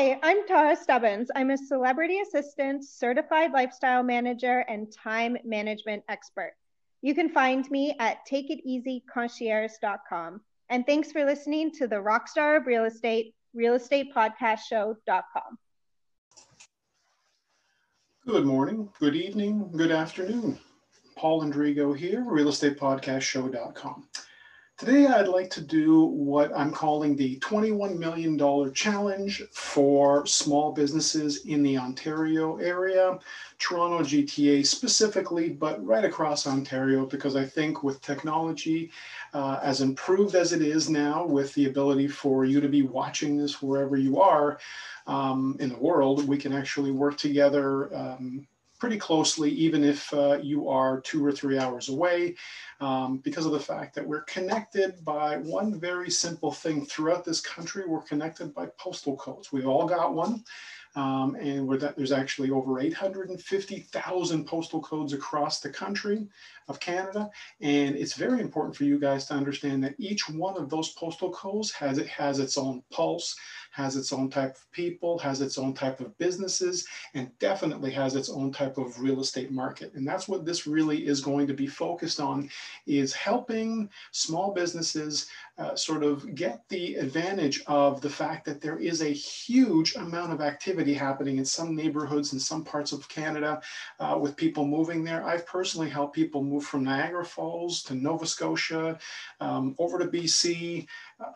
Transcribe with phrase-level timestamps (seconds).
[0.00, 1.30] Hi, I'm Tara Stubbins.
[1.36, 6.54] I'm a celebrity assistant, certified lifestyle manager, and time management expert.
[7.02, 10.40] You can find me at takeiteasyconcierge.com.
[10.70, 15.58] And thanks for listening to the Rockstar of Real Estate, Real Estate Podcast Show.com.
[18.26, 20.58] Good morning, good evening, good afternoon.
[21.14, 24.08] Paul Andrigo here, Real Estate Podcast Show.com.
[24.80, 31.44] Today, I'd like to do what I'm calling the $21 million challenge for small businesses
[31.44, 33.18] in the Ontario area,
[33.58, 38.90] Toronto GTA specifically, but right across Ontario, because I think with technology
[39.34, 43.36] uh, as improved as it is now, with the ability for you to be watching
[43.36, 44.60] this wherever you are
[45.06, 47.94] um, in the world, we can actually work together.
[47.94, 48.46] Um,
[48.80, 52.34] pretty closely, even if uh, you are two or three hours away,
[52.80, 57.40] um, because of the fact that we're connected by one very simple thing throughout this
[57.40, 57.84] country.
[57.86, 59.52] We're connected by postal codes.
[59.52, 60.42] We've all got one.
[60.96, 66.26] Um, and that, there's actually over 850,000 postal codes across the country
[66.66, 67.30] of Canada.
[67.60, 71.30] And it's very important for you guys to understand that each one of those postal
[71.30, 73.36] codes has it has its own pulse,
[73.80, 78.14] has its own type of people, has its own type of businesses, and definitely has
[78.14, 79.92] its own type of real estate market.
[79.94, 82.50] And that's what this really is going to be focused on
[82.86, 88.78] is helping small businesses uh, sort of get the advantage of the fact that there
[88.78, 93.60] is a huge amount of activity happening in some neighborhoods in some parts of Canada
[93.98, 95.24] uh, with people moving there.
[95.24, 98.98] I've personally helped people move from Niagara Falls to Nova Scotia,
[99.40, 100.86] um, over to BC,
[101.20, 101.32] uh,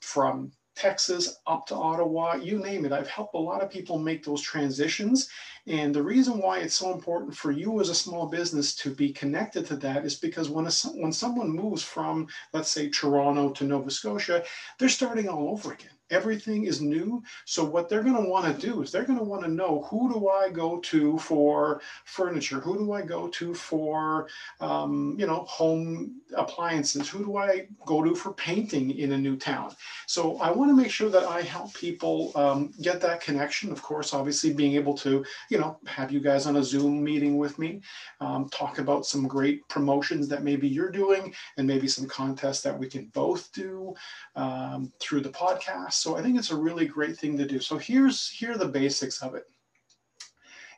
[0.00, 2.92] from Texas up to Ottawa, you name it.
[2.92, 5.28] I've helped a lot of people make those transitions.
[5.66, 9.12] And the reason why it's so important for you as a small business to be
[9.12, 13.64] connected to that is because when, a, when someone moves from, let's say, Toronto to
[13.64, 14.44] Nova Scotia,
[14.78, 17.22] they're starting all over again everything is new.
[17.44, 19.86] So what they're going to want to do is they're going to want to know
[19.90, 22.60] who do I go to for furniture?
[22.60, 24.28] Who do I go to for,
[24.60, 27.08] um, you know, home appliances?
[27.08, 29.74] Who do I go to for painting in a new town?
[30.06, 33.72] So I want to make sure that I help people um, get that connection.
[33.72, 37.36] Of course, obviously being able to, you know, have you guys on a Zoom meeting
[37.36, 37.80] with me,
[38.20, 42.78] um, talk about some great promotions that maybe you're doing and maybe some contests that
[42.78, 43.94] we can both do
[44.36, 47.60] um, through the podcast so I think it's a really great thing to do.
[47.60, 49.44] So here's here are the basics of it.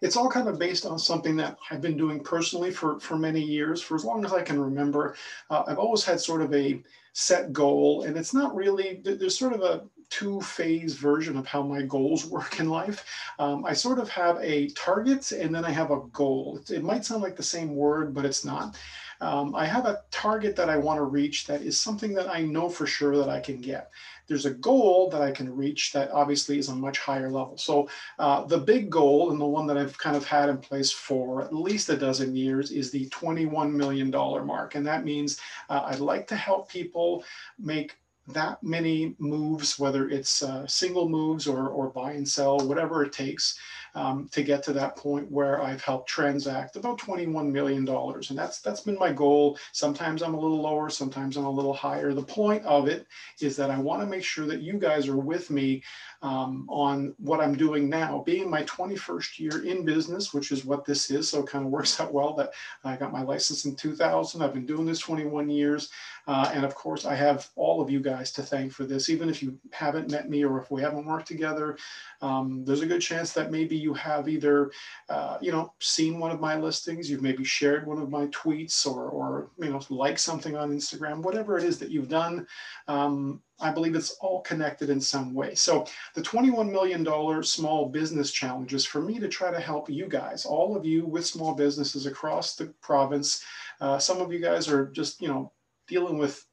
[0.01, 3.41] It's all kind of based on something that I've been doing personally for, for many
[3.41, 5.17] years, for as long as I can remember.
[5.51, 6.81] Uh, I've always had sort of a
[7.15, 11.63] set goal, and it's not really, there's sort of a two phase version of how
[11.63, 13.05] my goals work in life.
[13.39, 16.59] Um, I sort of have a target and then I have a goal.
[16.61, 18.77] It, it might sound like the same word, but it's not.
[19.21, 22.43] Um, I have a target that I want to reach that is something that I
[22.43, 23.91] know for sure that I can get
[24.29, 27.57] there's a goal that I can reach that obviously is a much higher level.
[27.57, 30.93] So uh, the big goal and the one that I've kind of had in place
[30.93, 34.75] for at least a dozen years is the $21 million mark.
[34.75, 35.41] And that means
[35.71, 37.25] uh, I'd like to help people
[37.59, 37.97] make
[38.29, 43.13] that many moves, whether it's uh, single moves or, or buy and sell, whatever it
[43.13, 43.59] takes
[43.95, 47.89] um, to get to that point where I've helped transact about $21 million.
[47.89, 49.59] And that's, that's been my goal.
[49.73, 52.13] Sometimes I'm a little lower, sometimes I'm a little higher.
[52.13, 53.07] The point of it
[53.41, 55.83] is that I want to make sure that you guys are with me
[56.23, 58.23] um, on what I'm doing now.
[58.27, 61.71] Being my 21st year in business, which is what this is, so it kind of
[61.71, 62.51] works out well that
[62.85, 64.43] I got my license in 2000.
[64.43, 65.91] I've been doing this 21 years.
[66.27, 69.09] Uh, and of course, I have all of you guys to thank for this.
[69.09, 71.79] Even if you haven't met me or if we haven't worked together,
[72.21, 74.71] um, there's a good chance that maybe you have either,
[75.09, 78.87] uh, you know, seen one of my listings, you've maybe shared one of my tweets
[78.87, 82.47] or, or you know, like something on Instagram, whatever it is that you've done.
[82.87, 85.55] Um, I believe it's all connected in some way.
[85.55, 90.07] So the $21 million small business challenge is for me to try to help you
[90.07, 93.45] guys, all of you with small businesses across the province.
[93.81, 95.53] Uh, some of you guys are just, you know,
[95.89, 96.45] dealing with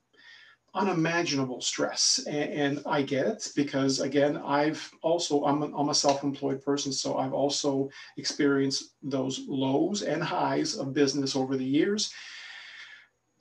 [0.76, 5.96] unimaginable stress and, and, i get it because again i've also I'm a, I'm a
[5.96, 12.14] self-employed person so i've also experienced those lows and highs of business over the years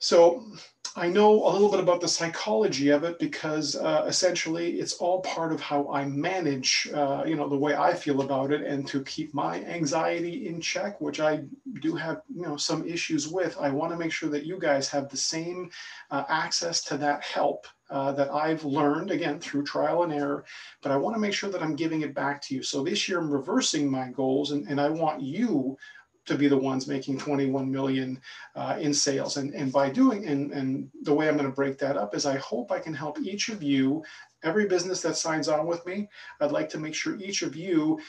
[0.05, 0.45] so
[0.95, 5.21] I know a little bit about the psychology of it because uh, essentially it's all
[5.21, 8.87] part of how I manage, uh, you know, the way I feel about it and
[8.89, 11.41] to keep my anxiety in check, which I
[11.81, 13.57] do have, you know, some issues with.
[13.59, 15.71] I want to make sure that you guys have the same
[16.11, 20.45] uh, access to that help uh, that I've learned again through trial and error,
[20.83, 22.61] but I want to make sure that I'm giving it back to you.
[22.61, 25.77] So this year I'm reversing my goals and, and I want you
[26.25, 28.19] to be the ones making 21 million
[28.55, 29.37] uh, in sales.
[29.37, 32.25] And, and by doing, and, and the way I'm going to break that up is
[32.25, 34.03] I hope I can help each of you
[34.45, 36.07] every business that signs on with me,
[36.39, 37.99] I'd like to make sure each of you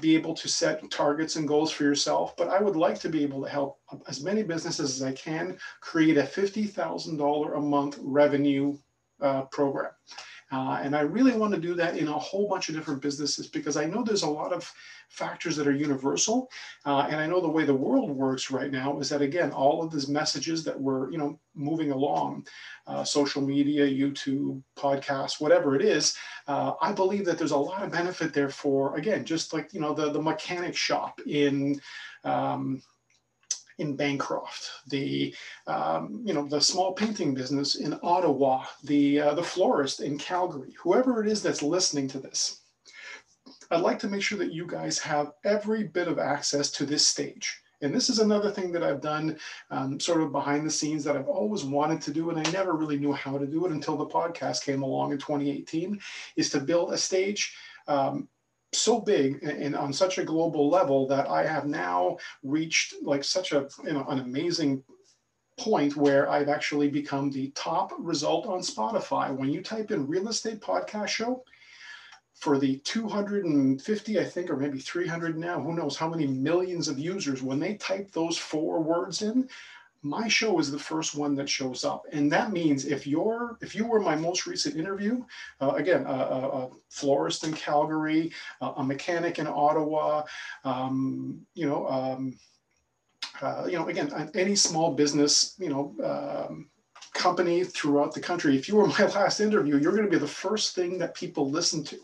[0.00, 3.22] be able to set targets and goals for yourself, but I would like to be
[3.22, 3.78] able to help
[4.08, 8.76] as many businesses as I can create a $50,000 a month revenue
[9.22, 9.92] uh, program.
[10.52, 13.48] Uh, and I really want to do that in a whole bunch of different businesses
[13.48, 14.72] because I know there's a lot of
[15.08, 16.48] factors that are universal.
[16.84, 19.82] Uh, and I know the way the world works right now is that, again, all
[19.82, 22.46] of these messages that we're, you know, moving along,
[22.86, 26.16] uh, social media, YouTube, podcasts, whatever it is,
[26.46, 29.80] uh, I believe that there's a lot of benefit there for, again, just like, you
[29.80, 31.80] know, the, the mechanic shop in,
[32.24, 32.82] um,
[33.78, 35.34] in Bancroft, the
[35.66, 40.74] um, you know the small painting business in Ottawa, the uh, the florist in Calgary,
[40.82, 42.62] whoever it is that's listening to this,
[43.70, 47.06] I'd like to make sure that you guys have every bit of access to this
[47.06, 47.60] stage.
[47.82, 49.38] And this is another thing that I've done
[49.70, 52.72] um, sort of behind the scenes that I've always wanted to do, and I never
[52.72, 56.00] really knew how to do it until the podcast came along in 2018,
[56.36, 57.54] is to build a stage
[57.86, 58.28] um,
[58.72, 63.52] so big and on such a global level that I have now reached like such
[63.52, 64.82] a you know an amazing
[65.58, 69.34] point where I've actually become the top result on Spotify.
[69.34, 71.42] When you type in real estate podcast show
[72.34, 76.98] for the 250, I think, or maybe 300 now, who knows how many millions of
[76.98, 79.48] users, when they type those four words in,
[80.06, 82.04] my show is the first one that shows up.
[82.12, 85.24] And that means if you're if you were my most recent interview
[85.60, 90.22] uh, again a, a, a, florist in calgary uh, a mechanic in ottawa
[90.64, 92.38] um, you know um,
[93.42, 96.68] uh, you know again any small business you know um,
[97.12, 100.26] company throughout the country if you were my last interview you're going to be the
[100.26, 101.98] first thing that people listen to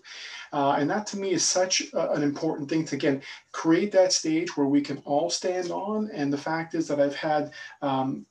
[0.53, 3.23] uh, and that to me is such a, an important thing to, again,
[3.53, 6.11] create that stage where we can all stand on.
[6.13, 8.27] And the fact is that I've had, um,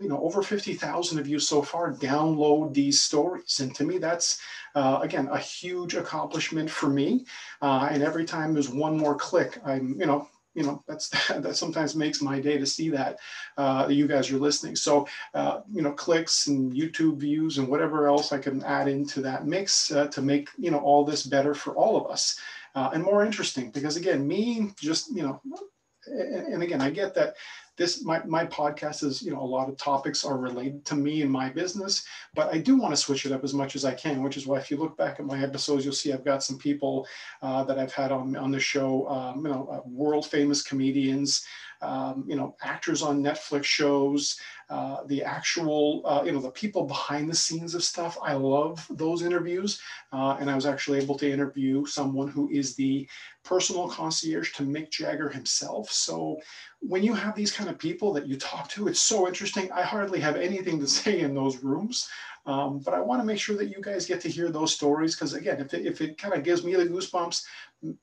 [0.00, 3.60] you know, over 50,000 of you so far download these stories.
[3.60, 4.40] And to me, that's,
[4.74, 7.26] uh, again, a huge accomplishment for me.
[7.60, 10.28] Uh, and every time there's one more click, I'm, you know,
[10.58, 11.08] you know that's
[11.44, 13.18] that sometimes makes my day to see that
[13.56, 14.76] uh, you guys are listening.
[14.76, 19.20] So uh, you know clicks and youtube views and whatever else i can add into
[19.20, 22.38] that mix uh, to make you know all this better for all of us
[22.74, 23.70] uh, and more interesting.
[23.70, 25.40] Because again me just you know
[26.06, 27.34] and, and again i get that
[27.78, 31.22] this my, my podcast is you know a lot of topics are related to me
[31.22, 32.04] and my business
[32.34, 34.46] but i do want to switch it up as much as i can which is
[34.46, 37.06] why if you look back at my episodes you'll see i've got some people
[37.40, 41.46] uh, that i've had on, on the show um, you know uh, world famous comedians
[41.80, 44.38] um, you know actors on netflix shows
[44.70, 48.18] uh, the actual, uh, you know, the people behind the scenes of stuff.
[48.22, 49.80] I love those interviews.
[50.12, 53.08] Uh, and I was actually able to interview someone who is the
[53.44, 55.90] personal concierge to Mick Jagger himself.
[55.90, 56.38] So
[56.80, 59.70] when you have these kind of people that you talk to, it's so interesting.
[59.72, 62.08] I hardly have anything to say in those rooms.
[62.46, 65.14] Um, but I want to make sure that you guys get to hear those stories
[65.14, 67.44] because again, if it, if it kind of gives me the goosebumps,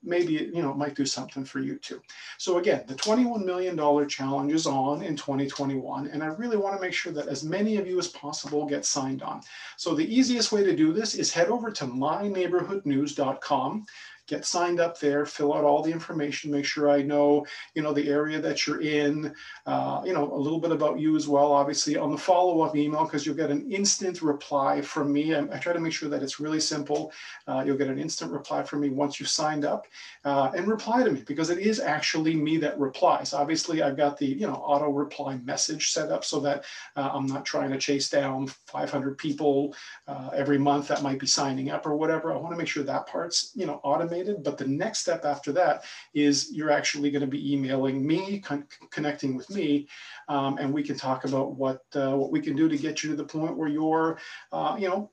[0.04, 2.01] maybe you know it might do something for you too.
[2.38, 6.75] So again, the 21 million dollar challenge is on in 2021, and I really want
[6.75, 9.42] to make sure that as many of you as possible get signed on.
[9.77, 13.86] So the easiest way to do this is head over to myneighborhoodnews.com
[14.27, 17.45] get signed up there, fill out all the information, make sure I know,
[17.75, 19.33] you know, the area that you're in,
[19.66, 23.04] uh, you know, a little bit about you as well, obviously on the follow-up email,
[23.04, 25.36] because you'll get an instant reply from me.
[25.36, 27.12] I, I, try to make sure that it's really simple.
[27.48, 29.88] Uh, you'll get an instant reply from me once you've signed up
[30.23, 33.34] uh, and reply to me because it is actually me that replies.
[33.34, 36.63] Obviously, I've got the, you know, auto reply message set up so that
[36.95, 39.75] uh, I'm not trying to chase down 500 people
[40.07, 42.31] uh, every month that might be signing up or whatever.
[42.31, 44.43] I want to make sure that part's, you know, automated.
[44.43, 48.65] But the next step after that is you're actually going to be emailing me, con
[48.91, 49.88] connecting with me,
[50.27, 53.10] um, and we can talk about what uh, what we can do to get you
[53.10, 54.19] to the point where you're,
[54.51, 55.12] uh, you know,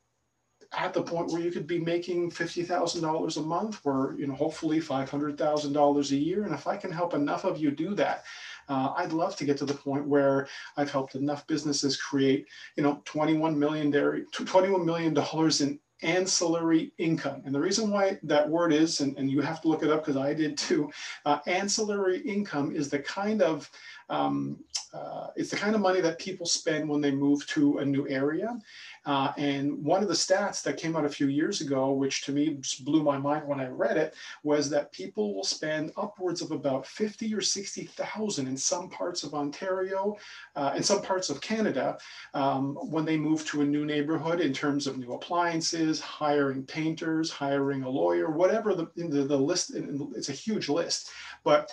[0.76, 4.80] at the point where you could be making $50,000 a month or, you know, hopefully
[4.80, 6.44] $500,000 a year.
[6.44, 8.24] And if I can help enough of you do that,
[8.68, 12.82] uh, I'd love to get to the point where I've helped enough businesses create, you
[12.82, 15.16] know, 21 million, $21 million
[15.60, 17.42] in ancillary income.
[17.44, 20.04] And the reason why that word is, and, and you have to look it up
[20.04, 20.90] because I did too,
[21.24, 23.70] uh, ancillary income is the kind of
[24.08, 24.58] um,
[24.92, 28.06] uh, it's the kind of money that people spend when they move to a new
[28.08, 28.58] area.
[29.04, 32.32] Uh, and one of the stats that came out a few years ago, which to
[32.32, 36.52] me blew my mind when I read it, was that people will spend upwards of
[36.52, 40.16] about 50 or 60,000 in some parts of Ontario,
[40.54, 41.98] uh, in some parts of Canada,
[42.34, 47.30] um, when they move to a new neighborhood in terms of new appliances, hiring painters,
[47.30, 51.10] hiring a lawyer, whatever the, the, the list, it's a huge list.
[51.42, 51.70] But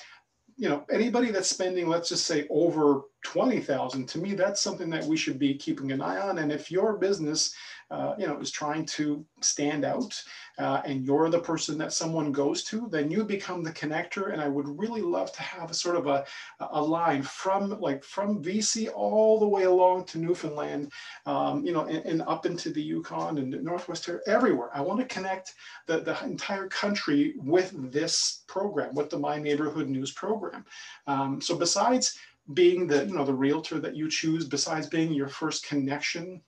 [0.59, 4.07] you know, anybody that's spending, let's just say over 20,000.
[4.07, 6.39] To me, that's something that we should be keeping an eye on.
[6.39, 7.53] And if your business,
[7.91, 10.21] uh, you know, is trying to stand out
[10.57, 14.31] uh, and you're the person that someone goes to, then you become the connector.
[14.31, 16.25] And I would really love to have a sort of a,
[16.71, 20.91] a line from like from BC all the way along to Newfoundland,
[21.25, 24.69] um, you know, and, and, up into the Yukon and Northwest here, everywhere.
[24.73, 25.55] I want to connect
[25.87, 30.63] the, the entire country with this program, with the My Neighborhood News program.
[31.07, 32.17] Um, so besides
[32.53, 36.41] being the you know the realtor that you choose besides being your first connection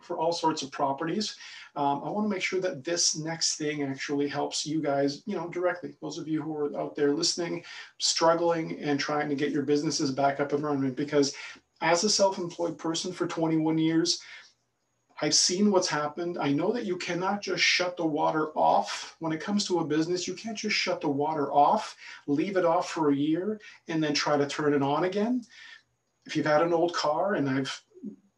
[0.00, 1.36] for all sorts of properties
[1.76, 5.36] um, i want to make sure that this next thing actually helps you guys you
[5.36, 5.94] know directly.
[6.00, 7.64] Those of you who are out there listening
[7.98, 11.34] struggling and trying to get your businesses back up and running because
[11.80, 14.20] as a self-employed person for 21 years
[15.20, 16.38] I've seen what's happened.
[16.38, 19.16] I know that you cannot just shut the water off.
[19.18, 21.96] When it comes to a business, you can't just shut the water off,
[22.26, 25.42] leave it off for a year, and then try to turn it on again.
[26.26, 27.82] If you've had an old car, and I've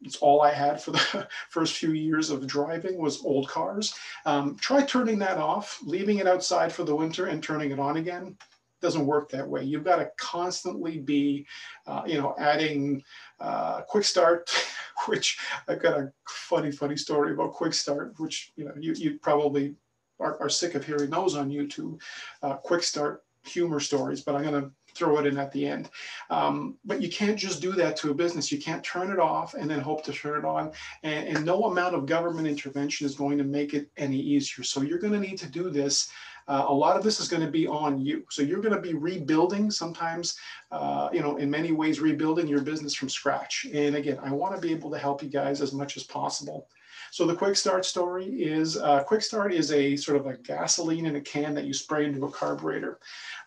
[0.03, 3.93] it's all I had for the first few years of driving was old cars.
[4.25, 7.97] Um, try turning that off, leaving it outside for the winter, and turning it on
[7.97, 8.35] again
[8.81, 9.63] doesn't work that way.
[9.63, 11.45] You've got to constantly be,
[11.87, 13.03] uh, you know, adding
[13.39, 14.49] uh, quick start,
[15.07, 19.19] which I've got a funny, funny story about quick start, which, you know, you, you
[19.19, 19.75] probably
[20.19, 21.99] are, are sick of hearing those on YouTube,
[22.43, 25.89] uh, quick start humor stories, but I'm going to throw it in at the end.
[26.29, 28.51] Um, but you can't just do that to a business.
[28.51, 30.71] You can't turn it off and then hope to turn it on.
[31.03, 34.63] And, and no amount of government intervention is going to make it any easier.
[34.63, 36.09] So you're going to need to do this
[36.51, 38.25] uh, a lot of this is going to be on you.
[38.29, 40.37] So you're going to be rebuilding sometimes,
[40.69, 43.65] uh, you know, in many ways, rebuilding your business from scratch.
[43.73, 46.67] And again, I want to be able to help you guys as much as possible.
[47.11, 51.05] So the quick start story is uh, quick start is a sort of a gasoline
[51.05, 52.99] in a can that you spray into a carburetor.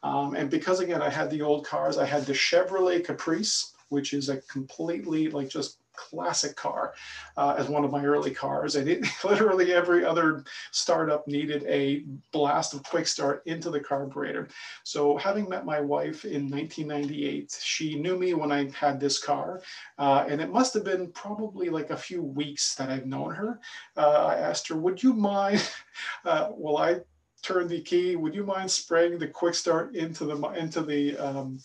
[0.03, 4.15] Um, and because again, I had the old cars, I had the Chevrolet Caprice, which
[4.15, 6.95] is a completely like just classic car
[7.37, 8.77] uh, as one of my early cars.
[8.77, 14.49] And it, literally every other startup needed a blast of quick start into the carburetor.
[14.83, 19.63] So having met my wife in 1998, she knew me when I had this car.
[19.99, 23.61] Uh, and it must have been probably like a few weeks that I've known her.
[23.97, 25.69] Uh, I asked her, would you mind,
[26.25, 27.01] uh, will I
[27.43, 28.17] turn the key?
[28.17, 31.61] Would you mind spraying the quick start into the, into the, um,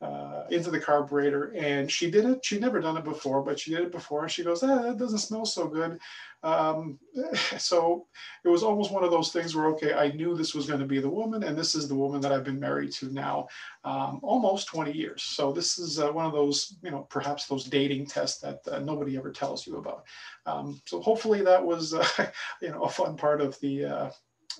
[0.00, 2.44] uh, into the carburetor and she did it.
[2.44, 4.22] She'd never done it before, but she did it before.
[4.22, 5.98] And she goes, ah, that doesn't smell so good.
[6.42, 6.98] Um,
[7.58, 8.06] so
[8.44, 10.86] it was almost one of those things where, okay, I knew this was going to
[10.86, 13.48] be the woman, and this is the woman that I've been married to now
[13.84, 15.22] um, almost 20 years.
[15.22, 18.80] So this is uh, one of those, you know, perhaps those dating tests that uh,
[18.80, 20.04] nobody ever tells you about.
[20.44, 22.06] Um, so hopefully that was, uh,
[22.60, 24.10] you know, a fun part of the uh,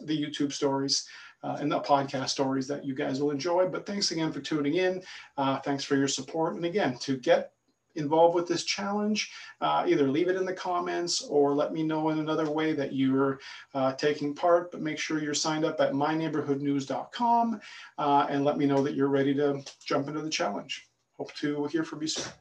[0.02, 1.06] the YouTube stories
[1.42, 3.68] uh, and the podcast stories that you guys will enjoy.
[3.68, 5.02] But thanks again for tuning in.
[5.36, 6.56] Uh, thanks for your support.
[6.56, 7.52] And again, to get
[7.96, 12.08] involved with this challenge, uh, either leave it in the comments or let me know
[12.08, 13.38] in another way that you're
[13.74, 14.72] uh, taking part.
[14.72, 17.60] But make sure you're signed up at myneighborhoodnews.com
[17.98, 20.86] uh, and let me know that you're ready to jump into the challenge.
[21.16, 22.32] Hope to hear from you soon.